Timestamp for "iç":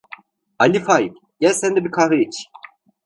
2.21-2.49